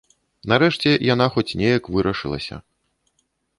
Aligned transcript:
Нарэшце 0.53 0.93
яна 1.13 1.27
хоць 1.37 1.55
неяк 1.61 1.83
вырашылася. 1.99 2.55